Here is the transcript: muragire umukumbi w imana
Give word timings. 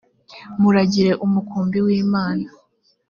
muragire 0.61 1.11
umukumbi 1.25 1.77
w 1.85 1.87
imana 2.01 2.47